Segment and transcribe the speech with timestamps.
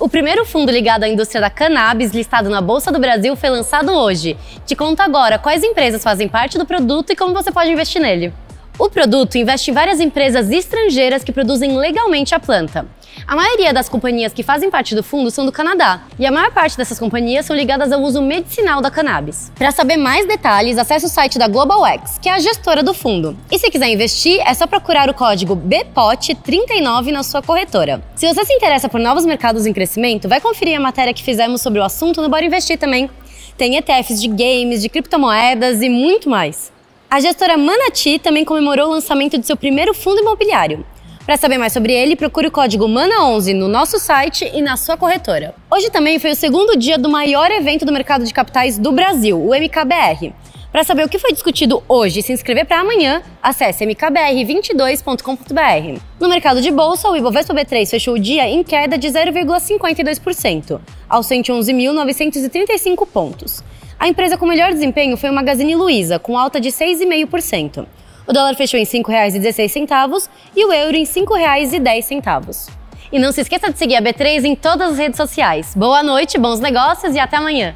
[0.00, 3.90] O primeiro fundo ligado à indústria da cannabis listado na Bolsa do Brasil foi lançado
[3.90, 4.36] hoje.
[4.64, 8.32] Te conto agora quais empresas fazem parte do produto e como você pode investir nele.
[8.78, 12.86] O produto investe em várias empresas estrangeiras que produzem legalmente a planta.
[13.26, 16.52] A maioria das companhias que fazem parte do fundo são do Canadá, e a maior
[16.52, 19.50] parte dessas companhias são ligadas ao uso medicinal da cannabis.
[19.56, 23.36] Para saber mais detalhes, acesse o site da GlobalX, que é a gestora do fundo.
[23.50, 28.00] E se quiser investir, é só procurar o código BPOT39 na sua corretora.
[28.14, 31.60] Se você se interessa por novos mercados em crescimento, vai conferir a matéria que fizemos
[31.60, 33.10] sobre o assunto no Bora Investir também.
[33.56, 36.77] Tem ETFs de games, de criptomoedas e muito mais.
[37.10, 40.84] A gestora Manati também comemorou o lançamento de seu primeiro fundo imobiliário.
[41.24, 44.94] Para saber mais sobre ele, procure o código MANA11 no nosso site e na sua
[44.94, 45.54] corretora.
[45.70, 49.42] Hoje também foi o segundo dia do maior evento do mercado de capitais do Brasil,
[49.42, 50.34] o MKBR.
[50.70, 56.02] Para saber o que foi discutido hoje e se inscrever para amanhã, acesse mkbr22.com.br.
[56.20, 60.78] No mercado de bolsa, o Ibovespa B3 fechou o dia em queda de 0,52%,
[61.08, 63.64] aos 111.935 pontos.
[64.00, 67.84] A empresa com melhor desempenho foi o Magazine Luiza, com alta de 6,5%.
[68.28, 72.70] O dólar fechou em R$ 5,16 e o euro em R$ 5,10.
[73.10, 75.74] E não se esqueça de seguir a B3 em todas as redes sociais.
[75.74, 77.74] Boa noite, bons negócios e até amanhã!